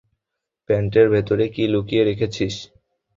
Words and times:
প্যান্টের 0.69 1.07
ভেতরে 1.09 1.45
কী 1.47 1.63
লুকিয়ে 1.67 2.03
রেখেছিস। 2.03 2.55